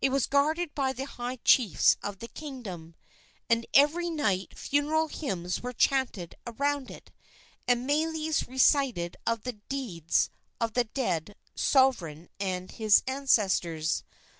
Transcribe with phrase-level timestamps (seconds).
[0.00, 2.96] It was guarded by the high chiefs of the kingdom,
[3.48, 7.12] and every night funeral hymns were chanted around it,
[7.68, 10.28] and meles recited of the deeds
[10.60, 14.02] of the dead sovereign and his ancestors.